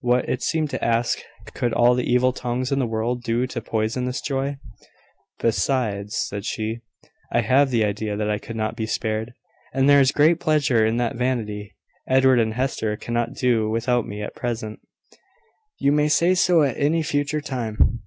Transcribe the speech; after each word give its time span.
What, 0.00 0.28
it 0.28 0.42
seemed 0.42 0.70
to 0.70 0.84
ask, 0.84 1.20
could 1.54 1.72
all 1.72 1.94
the 1.94 2.10
evil 2.12 2.32
tongues 2.32 2.72
in 2.72 2.80
the 2.80 2.88
world 2.88 3.22
do 3.22 3.46
to 3.46 3.60
poison 3.60 4.04
this 4.04 4.20
joy? 4.20 4.56
"Besides," 5.38 6.16
said 6.16 6.44
she, 6.44 6.80
"I 7.32 7.42
have 7.42 7.70
the 7.70 7.84
idea 7.84 8.16
that 8.16 8.28
I 8.28 8.38
could 8.40 8.56
not 8.56 8.74
be 8.74 8.84
spared; 8.84 9.32
and 9.72 9.88
there 9.88 10.00
is 10.00 10.10
great 10.10 10.40
pleasure 10.40 10.84
in 10.84 10.96
that 10.96 11.14
vanity. 11.14 11.76
Edward 12.08 12.40
and 12.40 12.54
Hester 12.54 12.96
cannot 12.96 13.34
do 13.34 13.70
without 13.70 14.08
me 14.08 14.22
at 14.24 14.34
present." 14.34 14.80
"You 15.78 15.92
may 15.92 16.08
say 16.08 16.34
so 16.34 16.62
at 16.64 16.76
any 16.76 17.04
future 17.04 17.40
time." 17.40 18.00